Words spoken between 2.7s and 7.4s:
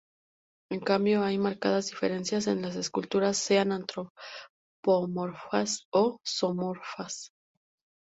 esculturas sean antropomorfas o zoomorfas.